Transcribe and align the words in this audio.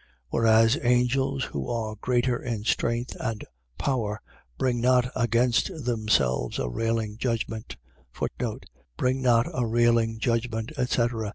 2:11. 0.00 0.06
Whereas 0.30 0.78
angels, 0.80 1.44
who 1.44 1.68
are 1.68 1.94
greater 1.96 2.42
in 2.42 2.64
strength 2.64 3.14
and 3.20 3.44
power, 3.76 4.22
bring 4.56 4.80
not 4.80 5.10
against 5.14 5.84
themselves 5.84 6.58
a 6.58 6.70
railing 6.70 7.18
judgment. 7.18 7.76
Bring 8.96 9.20
not 9.20 9.46
a 9.52 9.66
railing 9.66 10.18
judgment, 10.18 10.72
etc... 10.78 11.34